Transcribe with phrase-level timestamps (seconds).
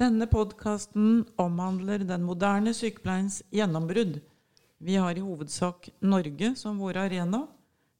[0.00, 4.14] Denne podkasten omhandler den moderne sykepleiens gjennombrudd.
[4.80, 7.42] Vi har i hovedsak Norge som vår arena,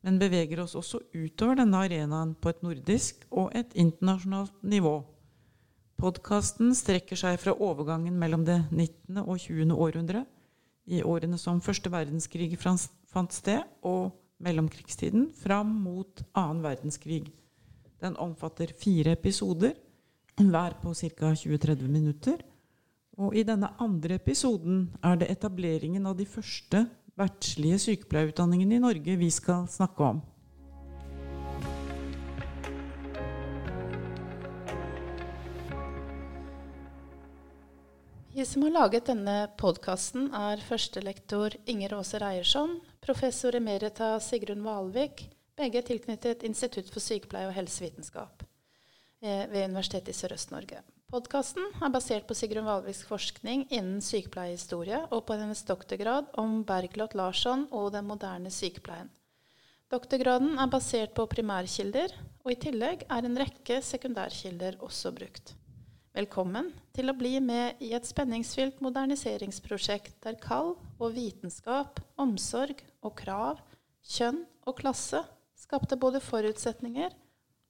[0.00, 4.94] men beveger oss også utover denne arenaen på et nordisk og et internasjonalt nivå.
[6.00, 9.20] Podkasten strekker seg fra overgangen mellom det 19.
[9.20, 9.76] og 20.
[9.76, 10.24] århundre,
[10.88, 17.26] i årene som første verdenskrig fant sted, og mellomkrigstiden fram mot annen verdenskrig.
[18.00, 19.76] Den omfatter fire episoder
[20.48, 21.34] hver på ca.
[21.36, 22.40] 20-30 minutter.
[23.20, 26.86] Og i denne andre episoden er det etableringen av de første
[27.20, 30.22] vertslige sykepleierutdanningene i Norge vi skal snakke om.
[38.32, 45.26] Vi som har laget denne podkasten, er førstelektor Inger Åse Reiersson, professor emerita Sigrun Valvik,
[45.60, 48.46] begge tilknyttet Institutt for sykepleie og helsevitenskap.
[49.20, 50.78] Eh, ved Universitetet i Sørøst-Norge.
[51.12, 57.12] Podkasten er basert på Sigrun Valviks forskning innen sykepleiehistorie og på hennes doktorgrad om Bergljot
[57.18, 59.10] Larsson og den moderne sykepleien.
[59.92, 65.52] Doktorgraden er basert på primærkilder, og i tillegg er en rekke sekundærkilder også brukt.
[66.16, 73.18] Velkommen til å bli med i et spenningsfylt moderniseringsprosjekt der kall og vitenskap, omsorg og
[73.20, 73.60] krav,
[74.00, 75.26] kjønn og klasse
[75.60, 77.12] skapte både forutsetninger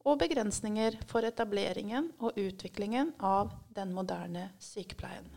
[0.05, 5.29] og begrensninger for etableringen og utviklingen av den moderne sykepleien.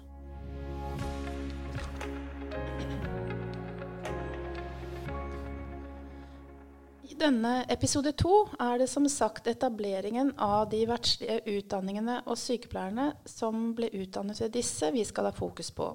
[7.03, 13.11] I denne episode to er det som sagt etableringen av de verdslige utdanningene og sykepleierne
[13.29, 15.91] som ble utdannet ved disse, vi skal ha fokus på.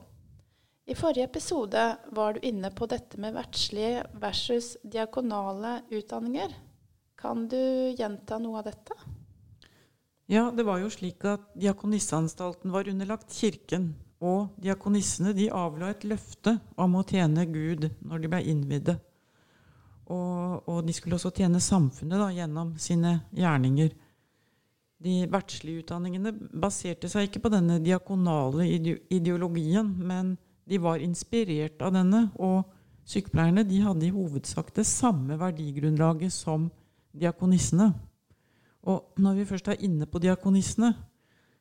[0.89, 1.83] I forrige episode
[2.17, 6.55] var du inne på dette med verdslige versus diakonale utdanninger.
[7.19, 7.59] Kan du
[7.99, 8.95] gjenta noe av dette?
[10.31, 13.95] Ja, det var jo slik at Diakonisseanstalten var underlagt Kirken.
[14.19, 18.97] Og diakonissene de avla et løfte om å tjene Gud når de ble innvidde.
[20.09, 23.93] Og, og, de skulle også tjene samfunnet da, gjennom sine gjerninger.
[24.99, 30.35] De verdslige utdanningene baserte seg ikke på denne diakonale ideologien, men
[30.69, 32.27] de var inspirert av denne.
[32.43, 32.67] Og
[33.09, 36.67] sykepleierne de hadde i hovedsak det samme verdigrunnlaget som
[37.13, 37.93] diakonissene.
[38.89, 40.95] Og når vi først er inne på diakonissene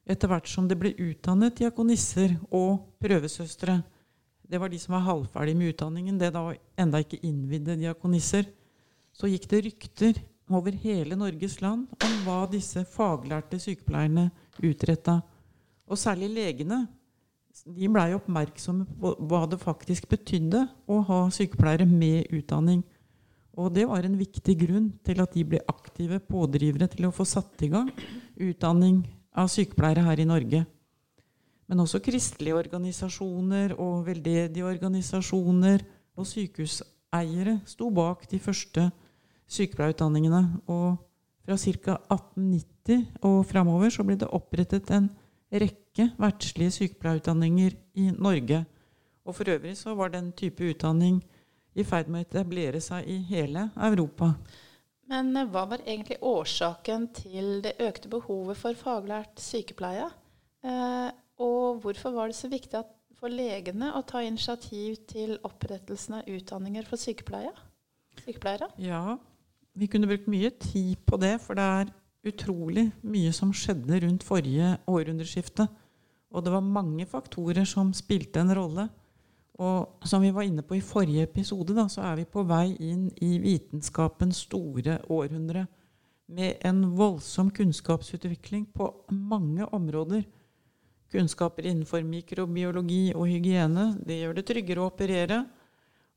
[0.07, 3.81] Etter hvert som det ble utdannet diakonisser og prøvesøstre
[4.47, 8.45] Det var de som var halvferdige med utdanningen, det da enda ikke innvidde diakonisser.
[9.11, 14.29] Så gikk det rykter over hele Norges land om hva disse faglærte sykepleierne
[14.63, 15.19] utretta.
[15.91, 16.85] Og særlig legene.
[17.65, 22.85] De blei oppmerksomme på hva det faktisk betydde å ha sykepleiere med utdanning.
[23.57, 27.25] Og det var en viktig grunn til at de ble aktive pådrivere til å få
[27.25, 27.89] satt i gang
[28.37, 29.01] utdanning
[29.37, 30.61] av sykepleiere her i Norge.
[31.67, 35.83] Men også kristelige organisasjoner og veldedige organisasjoner
[36.17, 38.87] og sykehuseiere sto bak de første
[39.51, 40.43] sykepleierutdanningene.
[40.69, 40.95] Og
[41.47, 41.97] fra ca.
[42.13, 45.09] 1890 og framover så ble det opprettet en
[45.51, 48.63] rekke verdslige sykepleierutdanninger i Norge.
[49.27, 51.19] Og for øvrig så var den type utdanning
[51.77, 54.33] i ferd med å etablere seg i hele Europa.
[55.07, 60.09] Men eh, hva var egentlig årsaken til det økte behovet for faglært sykepleie?
[60.65, 61.09] Eh,
[61.43, 62.83] og hvorfor var det så viktig
[63.17, 67.53] for legene å ta initiativ til opprettelsen av utdanninger for sykepleie?
[68.25, 68.69] sykepleiere?
[68.81, 69.17] Ja,
[69.77, 71.91] vi kunne brukt mye tid på det, for det er
[72.27, 75.67] utrolig mye som skjedde rundt forrige århundreskifte.
[76.33, 78.87] Og det var mange faktorer som spilte en rolle.
[79.57, 82.75] Og som vi var inne på i forrige episode, da, så er vi på vei
[82.77, 85.65] inn i vitenskapens store århundre.
[86.27, 90.27] Med en voldsom kunnskapsutvikling på mange områder.
[91.11, 93.93] Kunnskaper innenfor mikrobiologi og hygiene.
[94.03, 95.41] Det gjør det tryggere å operere.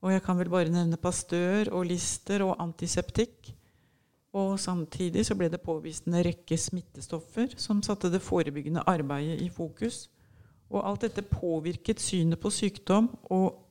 [0.00, 3.54] Og jeg kan vel bare nevne pastør og Lister og antiseptikk.
[4.36, 9.48] Og samtidig så ble det påvist en rekke smittestoffer som satte det forebyggende arbeidet i
[9.52, 10.08] fokus.
[10.70, 13.66] Og alt dette påvirket synet på sykdom, og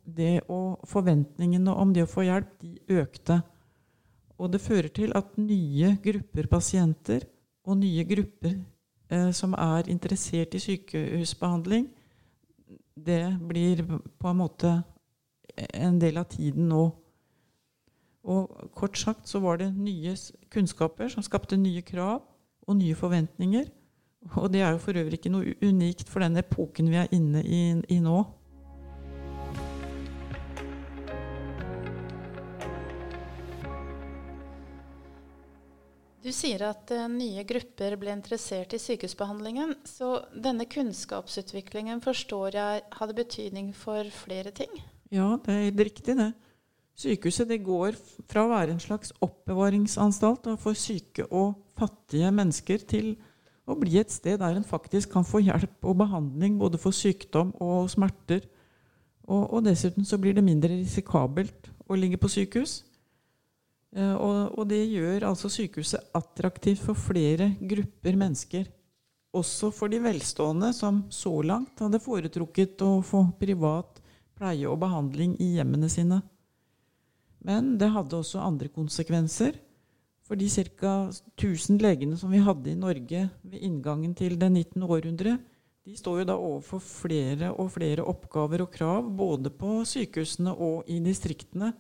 [0.50, 3.42] og forventningene om det å få hjelp, de økte.
[4.40, 7.28] Og det fører til at nye grupper pasienter
[7.68, 8.56] og nye grupper
[9.12, 11.90] eh, som er interessert i sykehusbehandling,
[12.96, 14.82] det blir på en måte
[15.74, 16.90] en del av tiden nå.
[18.24, 20.16] Og kort sagt så var det nye
[20.52, 22.22] kunnskaper som skapte nye krav
[22.68, 23.70] og nye forventninger.
[24.36, 27.44] Og det er jo for øvrig ikke noe unikt for den epoken vi er inne
[27.46, 28.20] i, i nå.
[36.20, 39.72] Du sier at uh, nye grupper ble interessert i sykehusbehandlingen.
[39.88, 44.70] Så denne kunnskapsutviklingen forstår jeg hadde betydning for flere ting?
[45.16, 46.34] Ja, det er helt riktig, det.
[47.00, 47.96] Sykehuset det går
[48.28, 53.14] fra å være en slags oppbevaringsanstalt for syke og fattige mennesker til
[53.70, 57.54] å bli et sted der en faktisk kan få hjelp og behandling både for sykdom
[57.62, 58.42] og smerter.
[59.30, 62.80] Og, og dessuten så blir det mindre risikabelt å ligge på sykehus.
[63.96, 68.68] Eh, og, og, det gjør altså sykehuset attraktivt for flere grupper mennesker.
[69.38, 74.02] Også for de velstående, som så langt hadde foretrukket å få privat
[74.40, 76.22] pleie og behandling i hjemmene sine.
[77.46, 79.58] Men det hadde også andre konsekvenser.
[80.30, 81.10] For de ca.
[81.42, 84.84] 1000 legene som vi hadde i Norge ved inngangen til det 19.
[84.86, 85.40] århundre,
[85.90, 90.86] de står jo da overfor flere og flere oppgaver og krav, både på sykehusene og
[90.86, 91.72] i distriktene.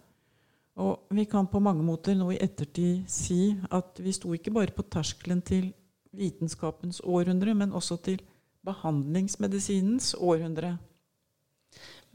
[0.81, 4.73] Og vi kan på mange måter nå i ettertid si at vi sto ikke bare
[4.73, 5.69] på terskelen til
[6.17, 8.23] vitenskapens århundre, men også til
[8.65, 10.79] behandlingsmedisinens århundre.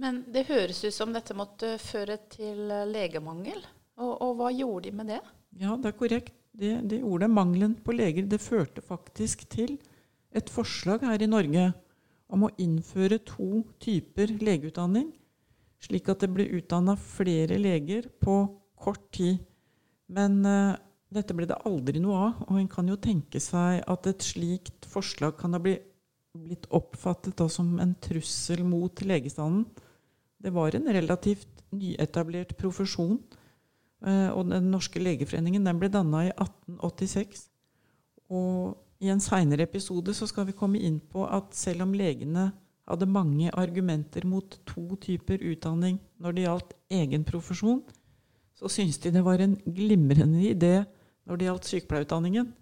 [0.02, 3.62] Men det høres ut som dette måtte føre til legemangel.
[4.02, 5.22] Og, og hva gjorde de med det?
[5.61, 6.35] Ja, det er korrekt.
[6.55, 9.75] Det, det ordet, Mangelen på leger det førte faktisk til
[10.35, 11.73] et forslag her i Norge
[12.31, 15.11] om å innføre to typer legeutdanning
[15.85, 18.39] slik at det ble utdanna flere leger på
[18.81, 19.41] kort tid.
[20.12, 20.77] Men uh,
[21.15, 24.89] dette ble det aldri noe av, og en kan jo tenke seg at et slikt
[24.91, 25.91] forslag kan ha blitt,
[26.75, 29.69] oppfattet som en trussel mot legestanden.
[30.43, 33.21] Det var en relativt nyetablert profesjon,
[34.05, 37.47] og Den norske legeforeningen den ble danna i 1886.
[38.35, 42.51] Og i en seinere episode så skal vi komme inn på at selv om legene
[42.89, 47.81] hadde mange argumenter mot to typer utdanning når det gjaldt egen profesjon,
[48.55, 50.75] så syntes de det var en glimrende idé
[51.25, 52.53] når det gjaldt sykepleierutdanningen.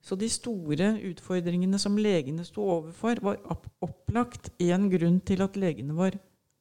[0.00, 3.40] Så de store utfordringene som legene sto overfor, var
[3.84, 6.16] opplagt én grunn til at legene var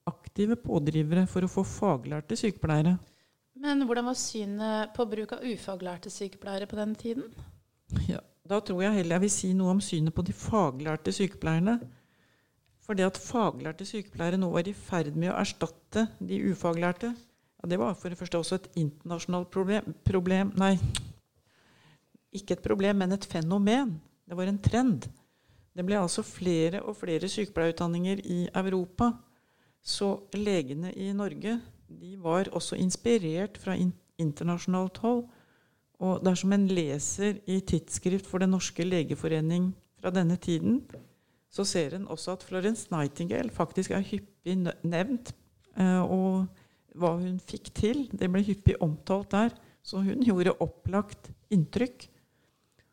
[0.10, 2.98] aktive pådrivere for å få faglærte sykepleiere.
[3.60, 7.32] Men hvordan var synet på bruk av ufaglærte sykepleiere på den tiden?
[8.08, 11.76] Ja, Da tror jeg heller jeg vil si noe om synet på de faglærte sykepleierne.
[12.82, 17.12] For det at faglærte sykepleiere nå var i ferd med å erstatte de ufaglærte,
[17.60, 20.78] ja, det var for det første også et internasjonalt problem, problem Nei,
[22.34, 23.98] ikke et problem, men et fenomen.
[24.26, 25.06] Det var en trend.
[25.76, 29.12] Det ble altså flere og flere sykepleierutdanninger i Europa.
[29.82, 31.60] Så legene i Norge
[31.90, 33.76] de var også inspirert fra
[34.20, 35.24] internasjonalt hold.
[36.00, 40.84] Og dersom en leser i Tidsskrift for Den norske legeforening fra denne tiden,
[41.52, 45.34] så ser en også at Florence Nightingale faktisk er hyppig nevnt.
[45.76, 46.46] Eh, og
[46.96, 49.56] hva hun fikk til, det ble hyppig omtalt der.
[49.84, 52.08] Så hun gjorde opplagt inntrykk.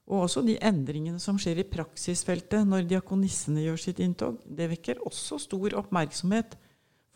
[0.07, 5.03] Og også de endringene som skjer i praksisfeltet når diakonissene gjør sitt inntog, det vekker
[5.07, 6.55] også stor oppmerksomhet.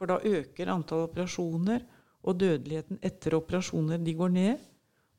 [0.01, 1.83] For da øker antall operasjoner,
[2.25, 4.63] og dødeligheten etter operasjoner de går ned.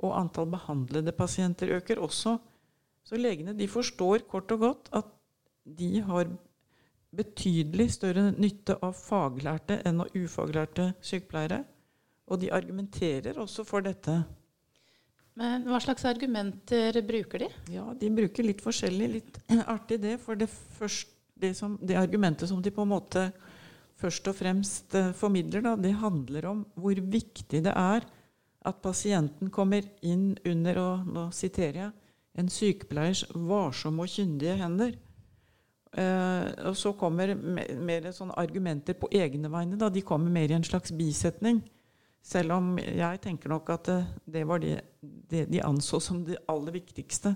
[0.01, 2.39] Og antall behandlede pasienter øker også.
[3.05, 5.05] Så legene de forstår kort og godt at
[5.65, 6.31] de har
[7.13, 11.61] betydelig større nytte av faglærte enn av ufaglærte sykepleiere.
[12.31, 14.15] Og de argumenterer også for dette.
[15.37, 17.49] Men Hva slags argumenter bruker de?
[17.75, 19.13] Ja, De bruker litt forskjellig.
[19.13, 19.41] Litt
[19.75, 20.17] artig det.
[20.23, 23.29] For det, først, det, som, det argumentet som de på en måte
[24.01, 28.07] først og fremst uh, formidler, da, det handler om hvor viktig det er
[28.61, 31.93] at pasienten kommer inn under, og nå siterer jeg,
[32.39, 34.93] en sykepleiers varsomme og kyndige hender.
[35.91, 39.79] Uh, og så kommer mer, sånne argumenter på egne vegne.
[39.79, 39.89] Da.
[39.91, 41.59] De kommer mer i en slags bisetning.
[42.23, 43.99] Selv om jeg tenker nok at det,
[44.37, 47.33] det var det, det, de anså som det aller viktigste.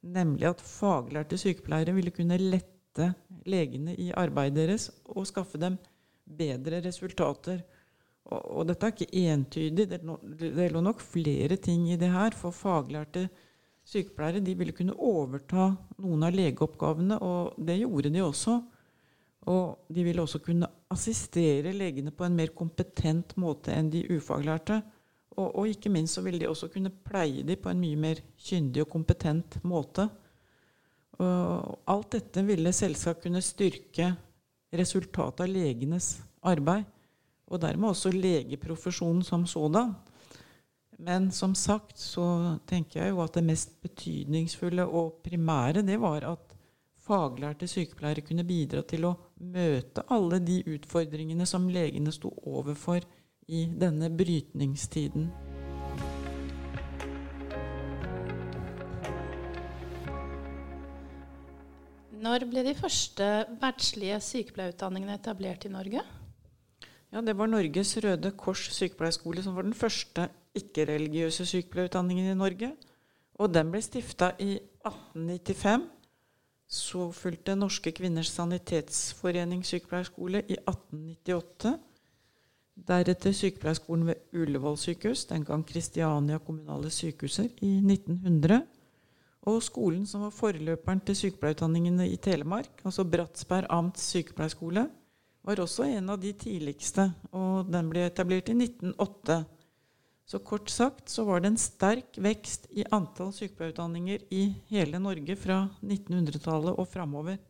[0.00, 3.10] Nemlig at faglærte sykepleiere ville kunne lette
[3.50, 5.76] legene i arbeidet deres og skaffe dem
[6.38, 7.62] bedre resultater.
[8.30, 9.86] Og, og dette er ikke entydig.
[9.90, 10.00] Det,
[10.56, 12.36] det lå nok flere ting i det her.
[12.36, 13.28] For faglærte
[13.90, 15.70] sykepleiere de ville kunne overta
[16.02, 18.60] noen av legeoppgavene, og det gjorde de også.
[19.50, 24.82] Og de ville også kunne assistere legene på en mer kompetent måte enn de ufaglærte.
[25.38, 28.20] Og, og ikke minst så ville de også kunne pleie dem på en mye mer
[28.36, 30.06] kyndig og kompetent måte.
[31.20, 34.10] Og alt dette ville selvsagt kunne styrke
[34.72, 36.86] resultatet av legenes arbeid,
[37.50, 39.94] og dermed også legeprofesjonen som sådan.
[41.00, 46.26] Men som sagt så tenker jeg jo at det mest betydningsfulle og primære det var
[46.28, 46.56] at
[47.00, 53.06] faglærte sykepleiere kunne bidra til å møte alle de utfordringene som legene sto overfor
[53.50, 55.49] i denne brytningstiden.
[62.20, 63.26] Når ble de første
[63.62, 66.02] verdslige sykepleierutdanningene etablert i Norge?
[67.10, 72.74] Ja, Det var Norges Røde Kors sykepleierskole som var den første ikke-religiøse sykepleierutdanningen i Norge.
[73.40, 75.86] Og den ble stifta i 1895.
[76.68, 81.72] Så fulgte Norske kvinners sanitetsforening sykepleierskole i 1898.
[82.88, 88.60] Deretter sykepleierskolen ved Ullevål sykehus, den gang Kristiania kommunale sykehuser, i 1900.
[89.48, 94.84] Og skolen som var forløperen til sykepleierutdanningene i Telemark, altså Bratsberg amts sykepleierskole,
[95.40, 99.38] var også en av de tidligste, og den ble etablert i 1908.
[100.28, 105.34] Så kort sagt så var det en sterk vekst i antall sykepleierutdanninger i hele Norge
[105.40, 107.40] fra 1900-tallet og framover.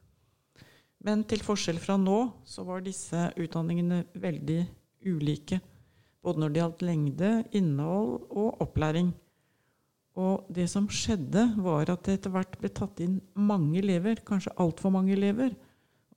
[1.04, 4.60] Men til forskjell fra nå så var disse utdanningene veldig
[5.10, 5.60] ulike.
[6.20, 9.10] Både når det gjaldt lengde, innhold og opplæring.
[10.18, 14.56] Og det som skjedde, var at det etter hvert ble tatt inn mange elever, kanskje
[14.58, 15.54] altfor mange elever,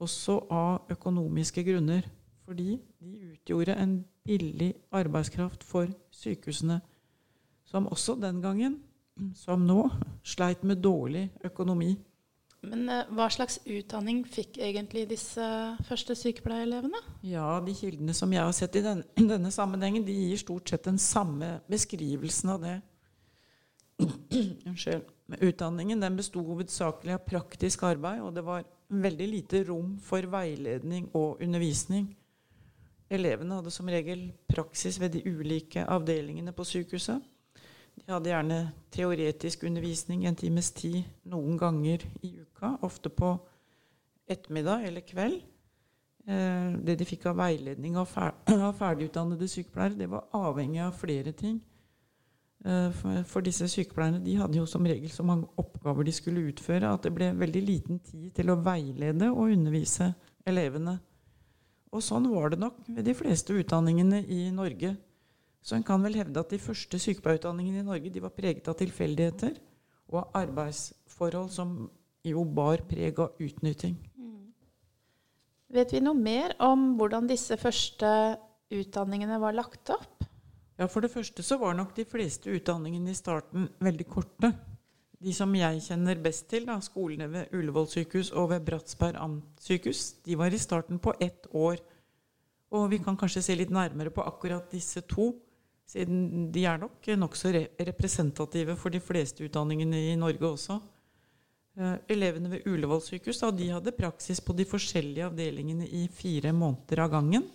[0.01, 2.07] også av økonomiske grunner.
[2.43, 6.79] Fordi de utgjorde en billig arbeidskraft for sykehusene,
[7.69, 8.81] som også den gangen,
[9.38, 9.85] som nå,
[10.25, 11.93] sleit med dårlig økonomi.
[12.63, 15.45] Men uh, hva slags utdanning fikk egentlig disse
[15.83, 17.01] første sykepleierelevene?
[17.27, 20.88] Ja, De kildene som jeg har sett i denne, denne sammenhengen, de gir stort sett
[20.88, 22.77] den samme beskrivelsen av det
[24.69, 25.10] Unnskyld.
[25.39, 31.07] Utdanningen den besto hovedsakelig av praktisk arbeid, og det var veldig lite rom for veiledning
[31.17, 32.12] og undervisning.
[33.13, 37.22] Elevene hadde som regel praksis ved de ulike avdelingene på sykehuset.
[37.93, 38.60] De hadde gjerne
[38.93, 43.36] teoretisk undervisning en times tid noen ganger i uka, ofte på
[44.29, 45.43] ettermiddag eller kveld.
[46.25, 48.10] Eh, det de fikk av veiledning av
[48.81, 51.62] ferdigutdannede sykepleiere, det var avhengig av flere ting.
[52.63, 56.93] Eh, for disse sykepleierne de hadde jo som regel så mange oppgaver de skulle utføre,
[56.93, 60.13] at det ble veldig liten tid til å veilede og undervise
[60.48, 61.00] elevene.
[61.93, 64.96] Og sånn var det nok ved de fleste utdanningene i Norge.
[65.63, 68.79] Så en kan vel hevde at de første sykepleierutdanningene i Norge de var preget av
[68.79, 69.60] tilfeldigheter
[70.12, 71.75] og av arbeidsforhold som
[72.24, 73.96] jo bar preg av utnytting.
[74.15, 74.50] Mm.
[75.75, 78.10] Vet vi noe mer om hvordan disse første
[78.74, 80.12] utdanningene var lagt opp?
[80.77, 84.50] Ja, For det første så var nok de fleste utdanningene i starten veldig korte.
[85.24, 90.01] De som jeg kjenner best til, da, skolene ved Ullevål sykehus og ved Bratsberg amtsykehus,
[90.25, 91.77] de var i starten på ett år.
[92.74, 95.30] Og vi kan kanskje se litt nærmere på akkurat disse to,
[95.88, 100.80] siden de er nok nokså re representative for de fleste utdanningene i Norge også.
[101.74, 106.51] Uh, elevene ved Ullevål sykehus da, de hadde praksis på de forskjellige avdelingene i fire
[106.53, 107.48] måneder av gangen.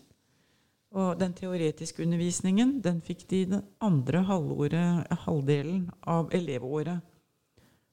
[0.96, 7.02] Og den teoretiske undervisningen den fikk de den andre halvdelen av elevåret.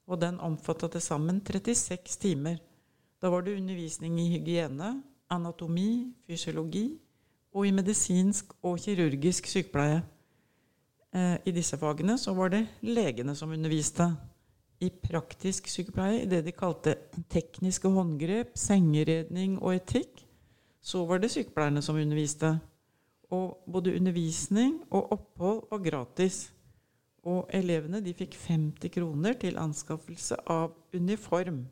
[0.06, 2.56] Og den omfatta til sammen 36 timer.
[3.20, 6.98] Da var det undervisning i hygiene, anatomi, fysiologi
[7.52, 10.02] og i medisinsk og kirurgisk sykepleie.
[11.12, 14.10] Eh, I disse fagene så var det legene som underviste.
[14.80, 16.96] I praktisk sykepleie, i det de kalte
[17.32, 20.20] tekniske håndgrep, sengeredning og etikk,
[20.80, 22.58] så var det sykepleierne som underviste.
[23.34, 26.52] Og både undervisning og opphold var gratis.
[27.26, 31.64] Og elevene de fikk 50 kroner til anskaffelse av uniform.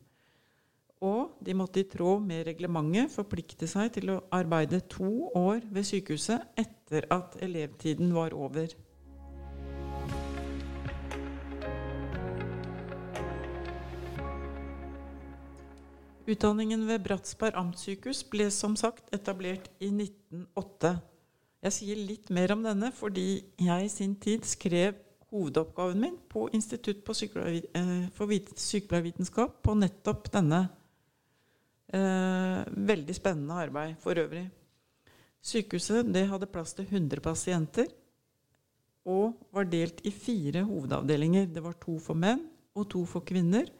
[1.04, 5.86] Og de måtte i tråd med reglementet forplikte seg til å arbeide to år ved
[5.86, 8.72] sykehuset etter at elevtiden var over.
[16.24, 20.96] Utdanningen ved Bratsberg amtssykehus ble som sagt etablert i 1908.
[21.64, 24.98] Jeg sier litt mer om denne fordi jeg i sin tid skrev
[25.32, 30.60] hovedoppgaven min på Institutt eh, for sykepleiervitenskap på nettopp denne
[31.88, 34.44] eh, veldig spennende arbeid for øvrig.
[35.40, 37.88] Sykehuset hadde plass til 100 pasienter
[39.08, 41.46] og var delt i fire hovedavdelinger.
[41.46, 42.44] Det var to for menn
[42.76, 43.70] og to for kvinner.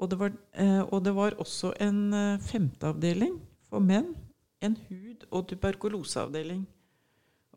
[0.00, 3.36] Og det var, eh, og det var også en femteavdeling
[3.68, 4.14] for menn,
[4.64, 6.64] en hud- og tuberkuloseavdeling.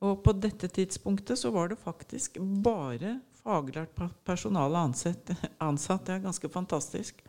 [0.06, 3.96] Og på dette tidspunktet så var det faktisk bare faglært
[4.28, 5.32] personale ansatt.
[5.58, 6.06] ansatt.
[6.06, 7.24] Det er ganske fantastisk.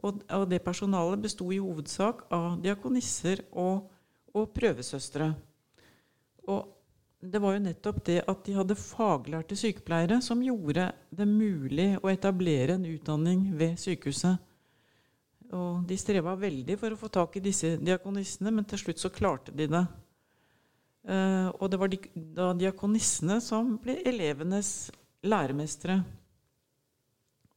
[0.00, 3.86] Og, og det personalet besto i hovedsak av diakonisser og,
[4.34, 5.30] og prøvesøstre.
[6.48, 6.76] Og
[7.20, 12.08] det var jo nettopp det at de hadde faglærte sykepleiere som gjorde det mulig å
[12.08, 14.40] etablere en utdanning ved sykehuset.
[15.52, 19.10] Og de streva veldig for å få tak i disse diakonissene, men til slutt så
[19.12, 19.84] klarte de det.
[21.00, 21.92] Uh, og det var
[22.36, 24.90] da diakonissene som ble elevenes
[25.24, 26.02] læremestere.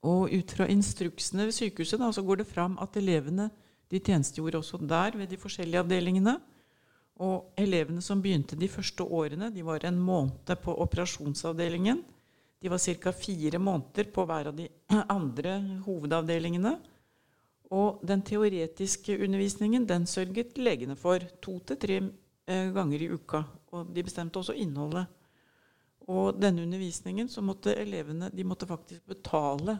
[0.04, 3.50] Og ut fra instruksene ved sykehuset da, så går det fram at elevene
[3.92, 6.40] De tjenestegjorde også der ved de forskjellige avdelingene.
[7.22, 12.02] Og elevene som begynte de første årene, de var en måned på operasjonsavdelingen.
[12.64, 13.12] De var ca.
[13.12, 14.66] fire måneder på hver av de
[15.18, 16.74] andre hovedavdelingene.
[17.70, 22.10] Og den teoretiske undervisningen den sørget legene for to til tre eh,
[22.46, 23.44] ganger i uka.
[23.72, 25.08] Og de bestemte også innholdet.
[26.12, 29.78] Og denne undervisningen så måtte elevene de måtte faktisk betale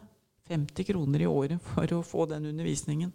[0.48, 3.12] 50 kroner i året for å få den undervisningen.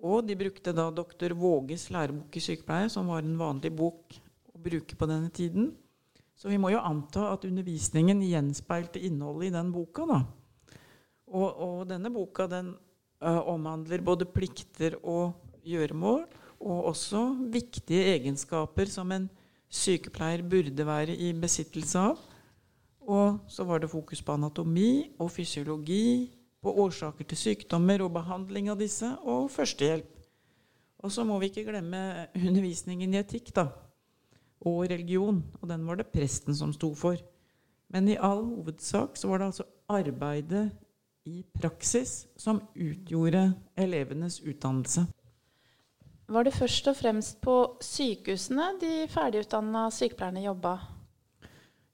[0.00, 4.16] Og de brukte da doktor Våges lærebok i sykepleie, som var en vanlig bok
[4.52, 5.72] å bruke på denne tiden.
[6.36, 10.06] Så vi må jo anta at undervisningen gjenspeilte innholdet i den boka.
[10.08, 10.20] da.
[11.28, 12.72] Og, og denne boka den
[13.20, 15.36] uh, omhandler både plikter og
[15.68, 16.24] gjøremål,
[16.60, 19.28] og også viktige egenskaper som en
[19.70, 22.20] sykepleier burde være i besittelse av.
[23.00, 28.68] Og så var det fokus på anatomi og fysiologi, på årsaker til sykdommer og behandling
[28.68, 30.10] av disse, og førstehjelp.
[31.00, 33.70] Og så må vi ikke glemme undervisningen i etikk da,
[34.60, 35.40] og religion.
[35.62, 37.16] Og den var det presten som sto for.
[37.88, 40.68] Men i all hovedsak så var det altså arbeidet
[41.24, 45.06] i praksis som utgjorde elevenes utdannelse.
[46.30, 50.76] Var det først og fremst på sykehusene de ferdigutdanna sykepleierne jobba?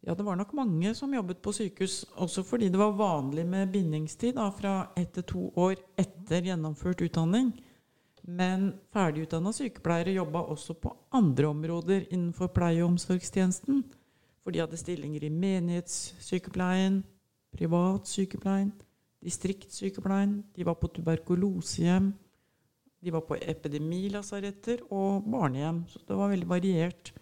[0.04, 3.72] Ja, det var nok mange som jobbet på sykehus, også fordi det var vanlig med
[3.72, 7.48] bindingstid da, fra ett til to år etter gjennomført utdanning.
[8.28, 13.86] Men ferdigutdanna sykepleiere jobba også på andre områder innenfor pleie- og omsorgstjenesten.
[14.44, 17.00] For de hadde stillinger i menighetssykepleien,
[17.56, 18.74] privatsykepleien,
[19.24, 22.12] distriktssykepleien, de var på tuberkulosehjem,
[23.06, 25.84] de var på epidemilasaretter og barnehjem.
[25.86, 27.12] Så det var veldig variert.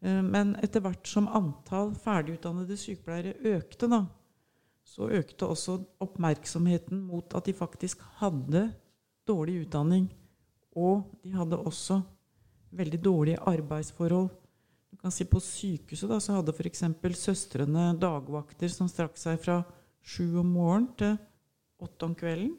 [0.00, 4.06] Eh, men etter hvert som antall ferdigutdannede sykepleiere økte, da,
[4.86, 8.70] så økte også oppmerksomheten mot at de faktisk hadde
[9.28, 10.08] dårlig utdanning.
[10.76, 12.00] Og de hadde også
[12.76, 14.28] veldig dårlige arbeidsforhold.
[14.92, 16.86] Du kan si På sykehuset da, så hadde f.eks.
[17.20, 19.60] søstrene dagvakter som strakk seg fra
[20.00, 21.18] sju om morgenen til
[21.84, 22.54] åtte om kvelden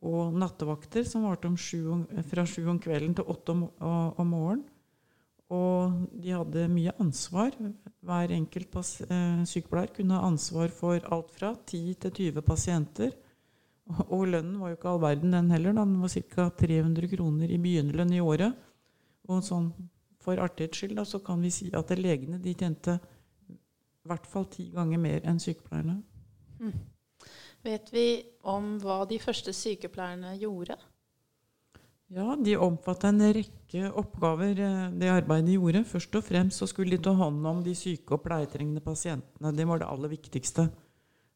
[0.00, 1.50] og nattevakter som varte
[2.30, 4.68] fra sju om kvelden til åtte om, om, morgenen.
[5.50, 7.56] Og de hadde mye ansvar.
[8.06, 13.16] Hver enkelt eh, sykepleier kunne ha ansvar for alt fra 10 til 20 pasienter.
[14.06, 15.74] Og, lønnen var jo ikke all verden, den heller.
[15.74, 16.48] Den var ca.
[16.62, 18.54] 300 kroner i begynnerlønn i året.
[19.26, 19.72] Og sånn,
[20.22, 23.00] for artighets skyld da, så kan vi si at legene de tjente
[23.50, 25.98] i hvert fall ti ganger mer enn sykepleierne.
[26.62, 26.78] Mm.
[27.66, 28.06] Vet vi
[28.48, 30.78] om hva de første sykepleierne gjorde?
[32.10, 35.84] Ja, de omfatta en rekke oppgaver, eh, det arbeidet de gjorde.
[35.86, 39.52] Først og fremst så skulle de ta hånd om de syke og pleietrengende pasientene.
[39.54, 40.66] Det var det aller viktigste.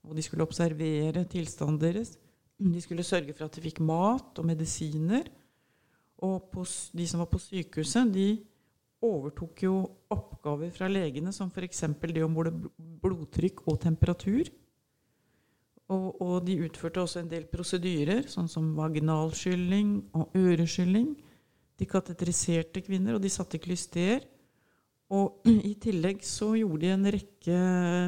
[0.02, 2.16] Og de skulle observere tilstanden deres.
[2.58, 5.28] De skulle sørge for at de fikk mat og medisiner.
[6.18, 6.64] Og på,
[6.96, 8.28] de som var på sykehuset, de
[9.04, 9.78] overtok jo
[10.10, 11.84] oppgaver fra legene, som f.eks.
[12.02, 12.52] det om både
[13.02, 14.50] blodtrykk og temperatur.
[15.92, 21.10] Og, og, de utførte også en del prosedyrer, sånn som vaginalskylling og øreskylling.
[21.76, 24.24] De kateteriserte kvinner, og de satte klyster.
[25.12, 27.58] Og i tillegg så gjorde de en rekke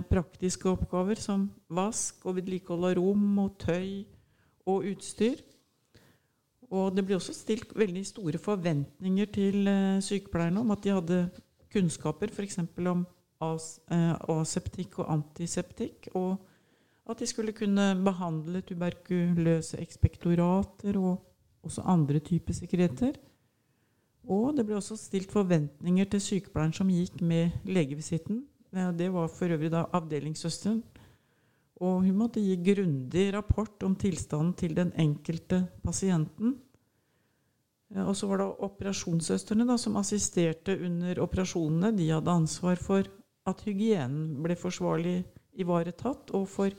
[0.08, 4.06] praktiske oppgaver som vask og vedlikehold av rom og tøy
[4.66, 5.42] og utstyr.
[6.72, 11.20] Og det ble også stilt veldig store forventninger til eh, sykepleierne om at de hadde
[11.70, 12.58] kunnskaper f.eks.
[12.64, 16.08] om eh, aseptikk og antiseptikk.
[16.18, 16.40] og
[17.06, 21.22] at de skulle kunne behandle tuberkuløse ekspektorater og
[21.66, 23.14] også andre typer sekreter.
[24.26, 28.42] Og det ble også stilt forventninger til sykepleieren som gikk med legevisitten.
[28.98, 30.82] Det var for øvrig da avdelingssøsteren.
[31.76, 36.56] Og hun måtte gi grundig rapport om tilstanden til den enkelte pasienten.
[38.02, 41.92] Og så var det operasjonssøstrene da, som assisterte under operasjonene.
[41.94, 43.06] De hadde ansvar for
[43.46, 45.20] at hygienen ble forsvarlig
[45.54, 46.74] ivaretatt, og for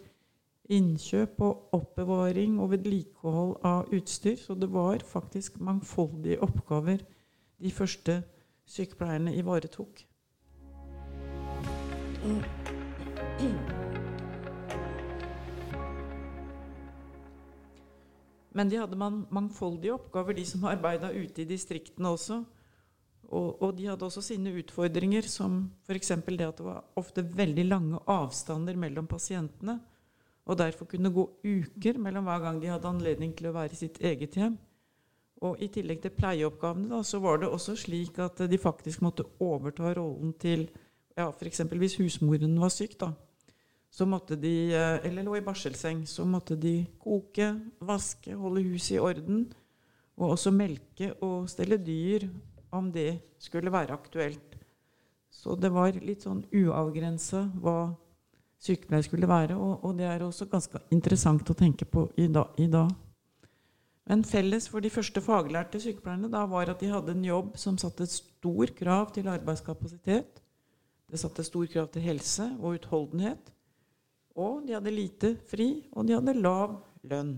[0.74, 4.36] innkjøp og oppbevaring og vedlikehold av utstyr.
[4.40, 7.04] Så det var faktisk mangfoldige oppgaver
[7.64, 8.22] de første
[8.68, 10.04] sykepleierne ivaretok.
[18.58, 22.42] Men de hadde man mangfoldige oppgaver, de som arbeida ute i distriktene også.
[23.28, 26.14] Og, og, de hadde også sine utfordringer, som f.eks.
[26.26, 29.78] det at det var ofte veldig lange avstander mellom pasientene
[30.48, 33.82] og derfor kunne gå uker mellom hver gang de hadde anledning til å være i
[33.82, 34.56] sitt eget hjem.
[35.46, 39.28] Og I tillegg til pleieoppgavene da, så var det også slik at de faktisk måtte
[39.44, 40.66] overta rollen til
[41.18, 41.62] ja, F.eks.
[41.70, 43.12] hvis husmoren var syk, da,
[43.90, 48.98] så måtte de, eh, eller lå i barselseng, så måtte de koke, vaske, holde huset
[48.98, 49.48] i orden.
[50.18, 52.28] Og også melke og stelle dyr,
[52.74, 54.58] om det skulle være aktuelt.
[55.30, 57.94] Så det var litt sånn uavgrensa hva
[58.64, 59.58] sykepleier skulle være.
[59.58, 62.94] Og, og, det er også ganske interessant å tenke på i, da, i dag.
[64.08, 67.80] Men felles for de første faglærte sykepleierne da var at de hadde en jobb som
[67.80, 70.40] satte stor krav til arbeidskapasitet.
[71.08, 73.52] Det satte stor krav til helse og utholdenhet.
[74.38, 76.78] Og de hadde lite fri, og de hadde lav
[77.10, 77.38] lønn.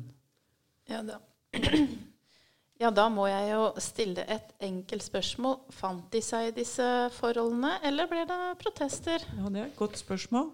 [0.89, 1.19] Ja, da.
[2.81, 5.59] ja, da må jeg jo stille et enkelt spørsmål.
[5.73, 6.85] Fant de seg i disse
[7.17, 9.23] forholdene, eller ble det protester?
[9.37, 10.51] Ja, Det er et godt spørsmål.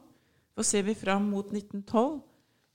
[0.55, 2.21] For ser vi fram mot 1912,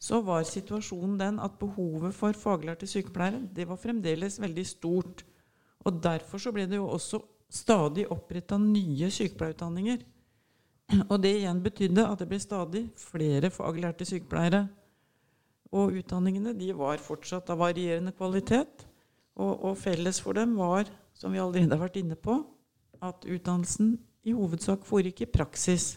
[0.01, 5.25] så var situasjonen den at behovet for faglærte sykepleiere det var fremdeles veldig stort.
[5.85, 10.05] Og Derfor så ble det jo også stadig oppretta nye sykepleierutdanninger.
[11.11, 14.65] Og det igjen betydde at det ble stadig flere faglærte sykepleiere.
[15.71, 18.87] Og utdanningene de var fortsatt av varierende kvalitet.
[19.41, 22.35] Og, og, felles for dem var, som vi allerede har vært inne på,
[23.01, 23.95] at utdannelsen
[24.27, 25.95] i hovedsak foregikk i praksis.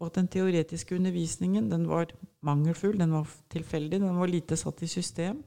[0.00, 2.12] Og at den teoretiske undervisningen den var
[2.46, 5.42] mangelfull, den var tilfeldig, den var lite satt i system.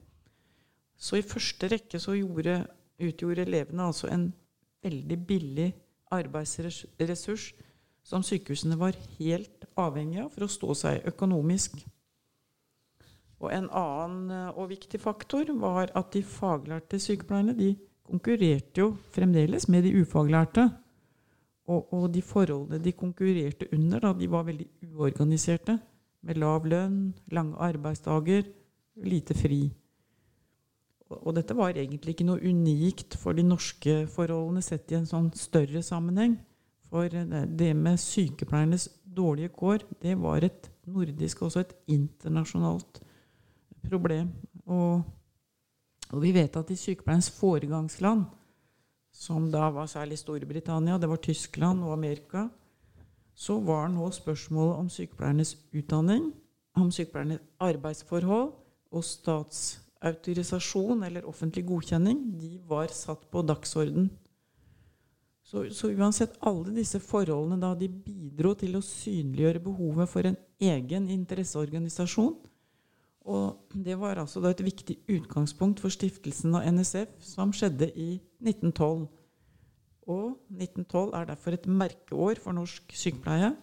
[0.96, 2.60] Så i første rekke så gjorde,
[3.02, 4.28] utgjorde elevene altså en
[4.86, 5.72] veldig billig
[6.13, 7.50] arbeidsressurs
[8.06, 11.80] som sykehusene var helt avhengige av for å stå seg økonomisk.
[13.44, 17.74] Og En annen eh, og viktig faktor var at de faglærte sykepleierne de
[18.08, 20.70] konkurrerte jo fremdeles med de ufaglærte.
[21.71, 25.78] Og, og, de forholdene de konkurrerte under, da, de var veldig uorganiserte.
[26.23, 28.47] Med lav lønn, lange arbeidsdager,
[29.04, 29.62] lite fri.
[31.10, 35.08] Og, og, dette var egentlig ikke noe unikt for de norske forholdene sett i en
[35.08, 36.38] sånn større sammenheng.
[36.93, 42.99] For det med sykepleiernes dårlige kår, det var et nordisk, også et internasjonalt
[43.88, 44.30] problem.
[44.67, 45.02] Og,
[46.12, 48.28] og vi vet at i sykepleierens foregangsland
[49.13, 52.47] som da var særlig Storbritannia, det var Tyskland og Amerika,
[53.36, 56.34] så var nå spørsmålet om sykepleiernes utdanning,
[56.78, 58.52] om sykepleiernes arbeidsforhold
[58.93, 64.10] og statsautorisasjon eller offentlig godkjenning, de var satt på dagsorden.
[65.43, 70.38] Så, så, uansett alle disse forholdene da de bidro til å synliggjøre behovet for en
[70.63, 72.34] egen interesseorganisasjon,
[73.24, 79.06] og det var altså et viktig utgangspunkt for stiftelsen av NSF, som skjedde i 1912.
[80.12, 83.54] Og 1912 er derfor et merkeår for norsk sykepleie.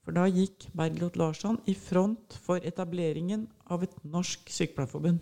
[0.00, 5.20] For da gikk Bergljot Larsson i front for etableringen av et norsk sykepleierforbund.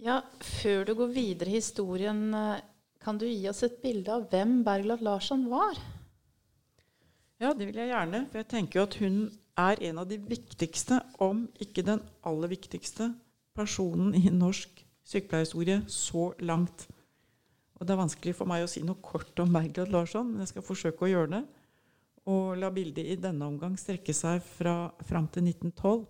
[0.00, 0.20] Ja,
[0.60, 2.28] Før du går videre i historien,
[3.00, 5.80] kan du gi oss et bilde av hvem Bergljot Larsson var?
[7.40, 8.26] Ja, det vil jeg gjerne.
[8.28, 9.20] For jeg tenker jo at hun
[9.60, 13.12] er en av de viktigste, om ikke den aller viktigste,
[13.56, 16.88] personen i norsk sykepleierhistorie så langt.
[17.80, 20.52] Og Det er vanskelig for meg å si noe kort om Bergljot Larsson, men jeg
[20.52, 21.42] skal forsøke å gjøre det.
[22.28, 26.04] Og la bildet i denne omgang strekke seg fra, fram til 1912.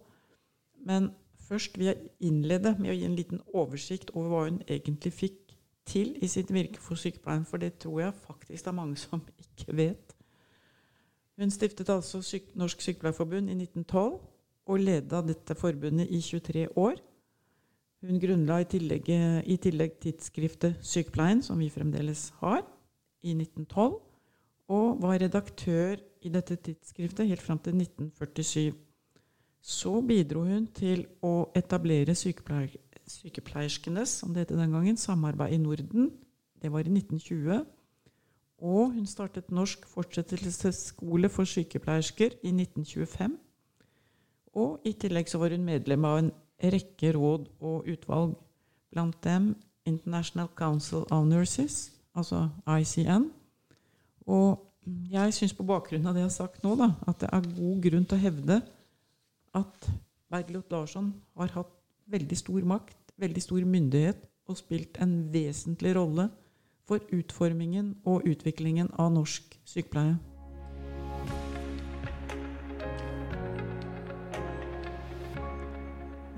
[0.86, 1.12] Men
[1.46, 5.54] først vil jeg innlede med å gi en liten oversikt over hva hun egentlig fikk
[5.90, 9.22] til i sitt virke for sykepleien, for det tror jeg faktisk det er mange som
[9.38, 10.09] ikke vet.
[11.40, 14.18] Hun stiftet altså syk Norsk Sykepleierforbund i 1912
[14.70, 17.00] og leda dette forbundet i 23 år.
[18.04, 19.08] Hun grunnla i tillegg,
[19.48, 22.60] i tillegg tidsskriftet Sykepleien, som vi fremdeles har,
[23.24, 23.96] i 1912,
[24.70, 28.76] og var redaktør i dette tidsskriftet helt fram til 1947.
[29.60, 32.76] Så bidro hun til å etablere sykepleier,
[33.08, 36.12] sykepleierskenes, som det het den gangen, samarbeid i Norden.
[36.60, 37.64] Det var i 1920.
[38.60, 43.38] Og hun startet Norsk fortsettelsesskole for sykepleiersker i 1925.
[44.60, 48.34] Og i tillegg så var hun medlem av en rekke råd og utvalg,
[48.90, 49.54] blant dem
[49.86, 53.30] International Council of Nurses, altså ICN.
[54.26, 54.60] Og
[55.10, 57.82] jeg syns på bakgrunn av det jeg har sagt nå, da, at det er god
[57.86, 58.58] grunn til å hevde
[59.56, 59.90] at
[60.30, 61.72] Bergljot Larsson har hatt
[62.10, 66.28] veldig stor makt, veldig stor myndighet og spilt en vesentlig rolle
[66.90, 70.16] for utformingen og utviklingen av norsk sykepleie.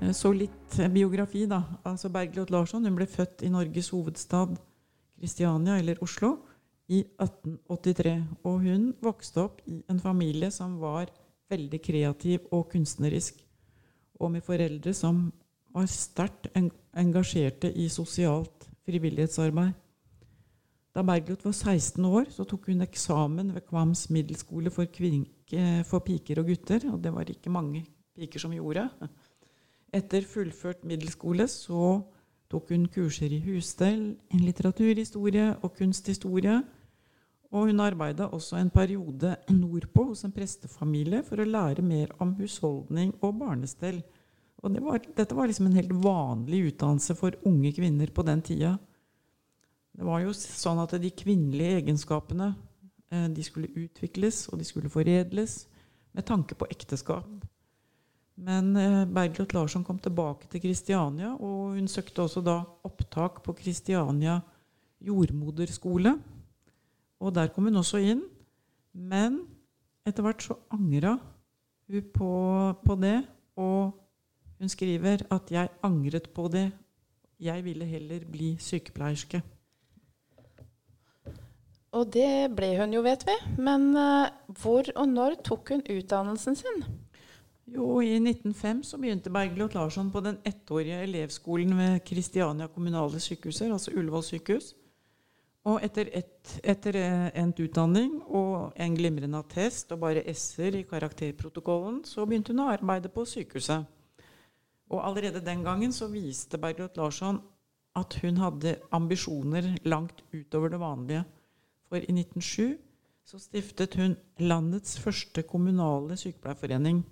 [0.03, 1.63] Eh, så litt biografi, da.
[1.83, 4.57] Altså Bergljot Larsson hun ble født i Norges hovedstad
[5.17, 6.35] Kristiania, eller Oslo,
[6.91, 8.17] i 1883.
[8.43, 11.09] Og hun vokste opp i en familie som var
[11.49, 13.39] veldig kreativ og kunstnerisk.
[14.19, 15.29] Og med foreldre som
[15.73, 19.82] var sterkt engasjerte i sosialt frivillighetsarbeid.
[20.93, 24.85] Da Bergljot var 16 år, så tok hun eksamen ved Kvams middelskole for,
[25.89, 26.85] for, piker og gutter.
[26.91, 27.81] Og det var ikke mange
[28.13, 28.85] piker som gjorde.
[29.93, 31.97] Etter fullført middelskole så
[32.53, 36.61] tok hun kurser i husstell, litteraturhistorie og kunsthistorie.
[37.53, 42.37] Og hun arbeida også en periode nordpå hos en prestefamilie for å lære mer om
[42.37, 44.03] husholdning og barnestell.
[44.61, 48.45] Og det var, dette var liksom en helt vanlig utdannelse for unge kvinner på den
[48.45, 48.77] tida.
[49.93, 52.53] Det var jo sånn at de kvinnelige egenskapene
[53.13, 55.63] eh, de skulle utvikles og de skulle foredles
[56.13, 57.29] med tanke på ekteskap.
[58.35, 63.53] Men eh, Bergljot Larsson kom tilbake til Kristiania, og hun søkte også da opptak på
[63.57, 64.39] Kristiania
[65.03, 66.15] jordmoderskole.
[67.21, 68.23] Og der kom hun også inn.
[68.93, 69.43] Men
[70.05, 71.17] etter hvert så angra
[71.89, 72.31] hun på,
[72.85, 73.19] på, det.
[73.55, 73.93] Og
[74.59, 76.71] hun skriver at 'jeg angret på det.
[77.39, 79.41] Jeg ville heller bli sykepleierske'.
[81.93, 83.35] Og det ble hun jo, vet vi.
[83.61, 86.85] Men uh, hvor og når tok hun utdannelsen sin?
[87.73, 93.71] Jo, I 1905 så begynte Bergljot Larsson på den ettårige elevskolen ved Kristiania kommunale sykehuser,
[93.71, 94.73] altså Ullevål sykehus.
[95.63, 100.83] Og etter, et, etter eh, endt utdanning og en glimrende attest og bare s-er i
[100.83, 103.85] karakterprotokollen, så begynte hun å arbeide på sykehuset.
[104.91, 107.39] Og allerede den gangen så viste Bergljot Larsson
[107.95, 111.23] at hun hadde ambisjoner langt utover det vanlige.
[111.93, 112.79] For i 1907
[113.21, 117.03] så stiftet hun landets første kommunale sykepleierforening.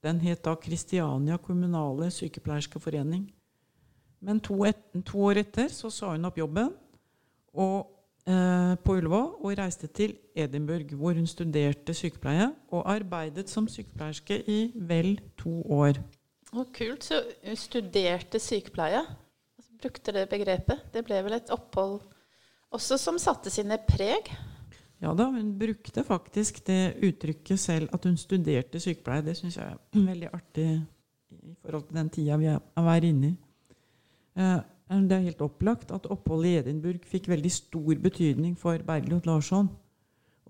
[0.00, 3.26] Den het da Kristiania kommunale sykepleierske forening.
[4.24, 6.70] Men to, et, to år etter så sa hun opp jobben
[7.52, 7.90] og,
[8.24, 14.38] eh, på Ullevål og reiste til Edinburgh, hvor hun studerte sykepleie og arbeidet som sykepleierske
[14.48, 16.00] i vel to år.
[16.54, 17.04] Oh, kult.
[17.04, 19.04] Så hun studerte sykepleie.
[19.60, 20.88] Altså, brukte det begrepet.
[20.94, 22.00] Det ble vel et opphold
[22.74, 24.30] også som satte sine preg?
[25.00, 29.24] Ja da, hun brukte faktisk det uttrykket selv, at hun studerte sykepleie.
[29.24, 30.66] Det syns jeg er veldig artig
[31.30, 33.36] i forhold til den tida vi er inne i.
[34.36, 34.58] Eh,
[34.90, 39.70] det er helt opplagt at oppholdet i Edinburgh fikk veldig stor betydning for Bergljot Larsson.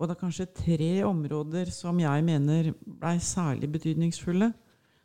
[0.01, 4.49] Og det er kanskje tre områder som jeg mener blei særlig betydningsfulle.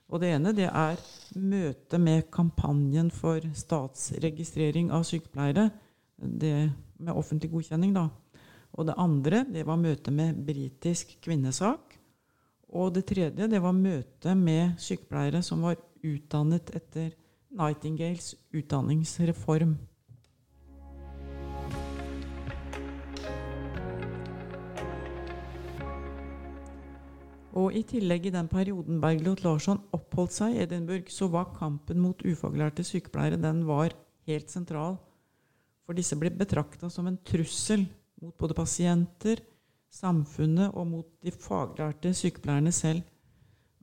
[0.09, 0.96] Og det ene det er
[1.37, 5.68] møtet med kampanjen for statsregistrering av sykepleiere.
[6.16, 6.55] Det
[6.99, 8.09] med offentlig godkjenning, da.
[8.77, 11.97] Og det andre det var møte med britisk kvinnesak.
[12.77, 17.13] Og det tredje det var møte med sykepleiere som var utdannet etter
[17.57, 19.77] Nightingales utdanningsreform.
[27.57, 32.03] Og I tillegg i den perioden Bergljot Larsson oppholdt seg i Edinburgh, så var kampen
[32.05, 33.97] mot ufaglærte sykepleiere den var
[34.29, 34.99] helt sentral.
[35.87, 37.85] For disse ble betrakta som en trussel
[38.20, 39.40] mot både pasienter,
[39.92, 43.05] samfunnet og mot de faglærte sykepleierne selv.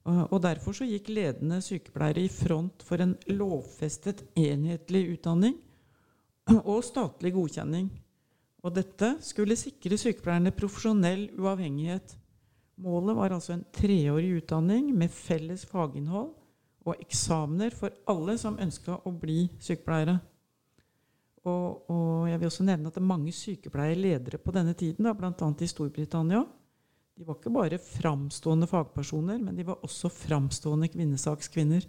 [0.03, 5.55] Og Derfor så gikk ledende sykepleiere i front for en lovfestet enhetlig utdanning
[6.59, 7.87] og statlig godkjenning.
[8.63, 12.17] Og dette skulle sikre sykepleierne profesjonell uavhengighet.
[12.83, 16.33] Målet var altså en treårig utdanning med felles faginnhold
[16.83, 20.17] og eksamener for alle som ønska å bli sykepleiere.
[21.43, 25.49] Og, og, jeg vil også nevne at det er mange sykepleierledere på denne tiden, bl.a.
[25.59, 26.43] i Storbritannia,
[27.13, 31.85] de var ikke bare framstående fagpersoner, men de var også framstående kvinnesakskvinner.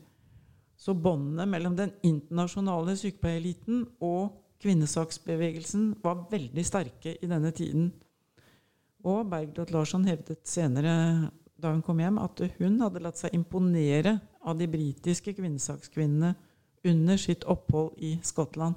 [0.77, 7.88] Så båndene mellom den internasjonale sykepleiereliten og kvinnesaksbevegelsen var veldig sterke i denne tiden.
[9.05, 14.19] Og Bergljot Larsson hevdet senere da hun kom hjem, at hun hadde latt seg imponere
[14.45, 16.35] av de britiske kvinnesakskvinnene
[16.85, 18.77] under sitt opphold i Skottland.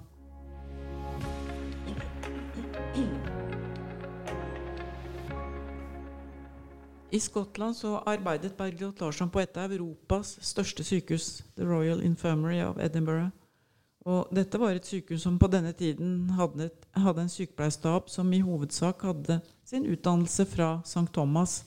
[7.12, 12.60] I Skottland så arbeidet Bergljot Larsson på et av Europas største sykehus, The Royal Infirmary
[12.66, 13.30] of Edinburgh.
[14.08, 18.42] Og dette var et sykehus som på denne tiden hadde, hadde en sykepleierstab som i
[18.44, 21.08] hovedsak hadde sin utdannelse fra St.
[21.16, 21.62] Thomas.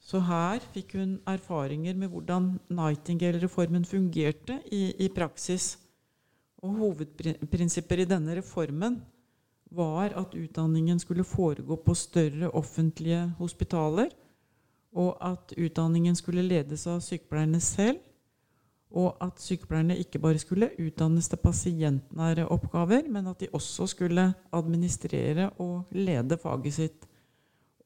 [0.00, 5.74] Så her fikk hun erfaringer med hvordan Nightingale-reformen fungerte i, i praksis.
[6.64, 9.02] Og hovedprinsipper i denne reformen
[9.70, 14.08] var at utdanningen skulle foregå på større offentlige hospitaler
[14.96, 18.00] og at utdanningen skulle ledes av sykepleierne selv,
[18.90, 24.24] og at sykepleierne ikke bare skulle utdannes til pasientnære oppgaver, men at de også skulle
[24.52, 27.06] administrere og lede faget sitt.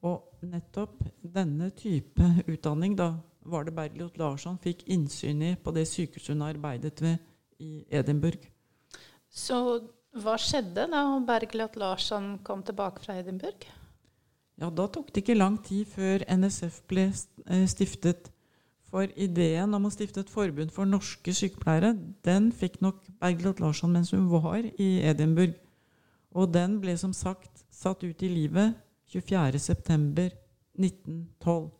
[0.04, 3.12] Og nettopp denne type utdanning da,
[3.44, 7.18] var det Bergljot Larsson fikk innsyn i på det sykehuset hun arbeidet ved
[7.60, 8.48] i Edinburgh.
[9.28, 9.58] Så
[10.24, 13.68] hva skjedde da Bergljot Larsson kom tilbake fra Edinburgh?
[14.60, 18.30] Ja, da tok det ikke lang tid før NSF ble eh, stiftet.
[18.94, 23.90] For ideen om å stifte et forbund for norske sykepleiere, den fikk nok Bergljot Larsson
[23.90, 25.58] mens hun var i Edinburgh.
[26.34, 28.74] Og den ble som sagt satt ut i livet
[29.10, 31.70] 24.9.1912.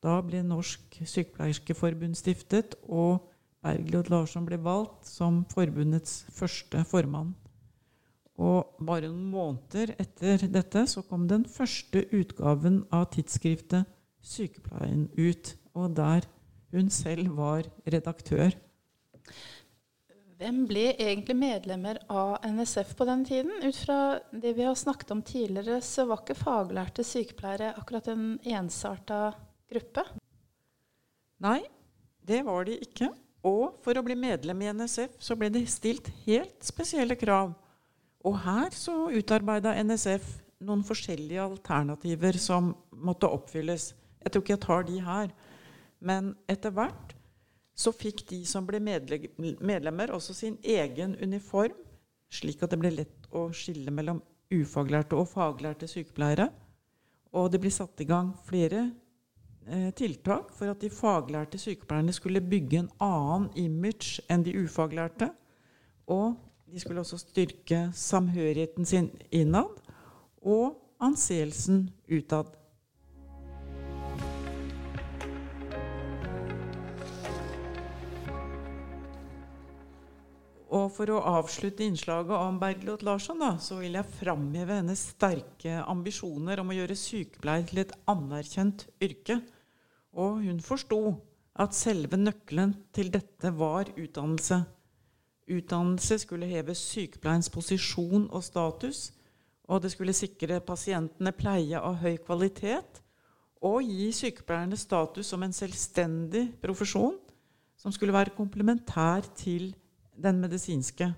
[0.00, 3.20] Da ble Norsk Sykepleierskeforbund stiftet, og
[3.64, 7.34] Bergljot Larsson ble valgt som forbundets første formann.
[8.40, 13.88] Og bare noen måneder etter dette så kom den første utgaven av tidsskriftet
[14.20, 16.26] Sykepleien ut, og der
[16.74, 18.52] hun selv var redaktør.
[20.40, 23.52] Hvem ble egentlig medlemmer av NSF på den tiden?
[23.60, 23.98] Ut fra
[24.32, 29.34] det vi har snakket om tidligere, så var ikke faglærte sykepleiere akkurat en ensarta
[29.68, 30.06] gruppe?
[31.44, 31.60] Nei,
[32.24, 33.10] det var de ikke.
[33.44, 37.52] Og for å bli medlem i NSF så ble det stilt helt spesielle krav.
[38.26, 40.26] Og her så utarbeida NSF
[40.66, 43.94] noen forskjellige alternativer som måtte oppfylles.
[44.20, 45.32] Jeg tror ikke jeg tar de her.
[46.04, 47.14] Men etter hvert
[47.80, 51.76] så fikk de som ble medlemmer, også sin egen uniform,
[52.30, 54.20] slik at det ble lett å skille mellom
[54.52, 56.50] ufaglærte og faglærte sykepleiere.
[57.32, 58.84] Og det ble satt i gang flere
[59.64, 65.30] eh, tiltak for at de faglærte sykepleierne skulle bygge en annen image enn de ufaglærte.
[66.10, 66.36] Og
[66.70, 69.70] de skulle også styrke samhørigheten sin innad
[70.40, 72.56] og anseelsen utad.
[80.70, 85.80] Og for å avslutte innslaget om Bergljot Larsson, da, så vil jeg framheve hennes sterke
[85.82, 89.40] ambisjoner om å gjøre sykepleier til et anerkjent yrke.
[90.14, 91.00] Og hun forsto
[91.60, 94.62] at selve nøkkelen til dette var utdannelse.
[95.48, 99.12] Utdannelse skulle heve sykepleiens posisjon og status,
[99.70, 103.00] og det skulle sikre pasientene pleie av høy kvalitet
[103.62, 107.18] og gi sykepleierne status som en selvstendig profesjon
[107.80, 109.70] som skulle være komplementær til
[110.20, 111.10] den medisinske.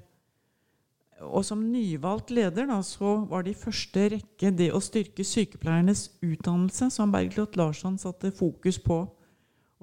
[1.22, 6.08] Og som nyvalgt leder da, så var det i første rekke det å styrke sykepleiernes
[6.22, 9.04] utdannelse som Bergljot Larsson satte fokus på.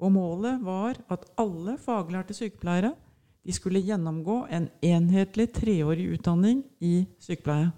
[0.00, 2.92] Og målet var at alle faglærte sykepleiere
[3.42, 7.70] de skulle gjennomgå en enhetlig treårig utdanning i sykepleie.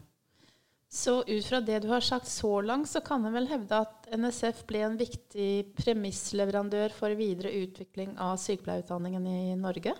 [0.92, 4.09] Så ut fra det du har sagt så langt, så kan en vel hevde at
[4.12, 9.94] NSF ble en viktig premissleverandør for videre utvikling av sykepleierutdanningen i Norge?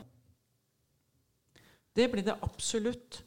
[1.97, 3.23] Det ble det absolutt.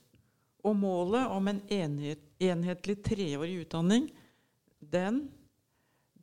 [0.66, 4.08] Og målet om en enhet, enhetlig treårig utdanning,
[4.82, 5.24] den,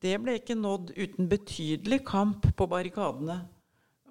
[0.03, 3.41] det ble ikke nådd uten betydelig kamp på barrikadene.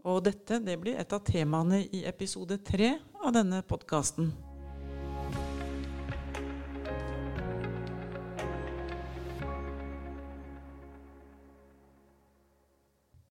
[0.01, 4.31] Og dette det blir et av temaene i episode tre av denne podkasten.